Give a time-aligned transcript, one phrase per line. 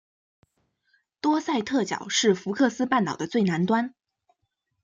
[1.21, 3.93] 多塞特角是福克斯半岛的最南端。